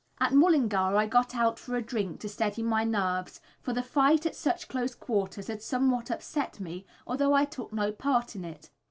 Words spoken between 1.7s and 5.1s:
a drink, to steady my nerves, for the fight at such close